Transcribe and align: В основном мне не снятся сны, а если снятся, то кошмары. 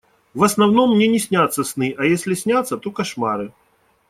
В 0.33 0.43
основном 0.43 0.95
мне 0.95 1.05
не 1.07 1.19
снятся 1.19 1.63
сны, 1.63 1.93
а 1.95 2.05
если 2.05 2.33
снятся, 2.33 2.75
то 2.77 2.89
кошмары. 2.89 3.53